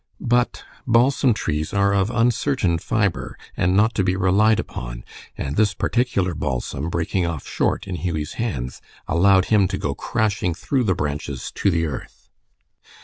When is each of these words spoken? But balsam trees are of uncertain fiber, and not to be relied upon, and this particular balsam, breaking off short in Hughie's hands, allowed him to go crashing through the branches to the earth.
But 0.25 0.63
balsam 0.87 1.31
trees 1.35 1.75
are 1.75 1.93
of 1.93 2.09
uncertain 2.09 2.79
fiber, 2.79 3.37
and 3.55 3.77
not 3.77 3.93
to 3.93 4.03
be 4.03 4.15
relied 4.15 4.59
upon, 4.59 5.03
and 5.37 5.55
this 5.55 5.75
particular 5.75 6.33
balsam, 6.33 6.89
breaking 6.89 7.27
off 7.27 7.47
short 7.47 7.85
in 7.87 7.97
Hughie's 7.97 8.33
hands, 8.41 8.81
allowed 9.07 9.45
him 9.53 9.67
to 9.67 9.77
go 9.77 9.93
crashing 9.93 10.55
through 10.55 10.85
the 10.85 10.95
branches 10.95 11.51
to 11.53 11.69
the 11.69 11.85
earth. 11.85 12.31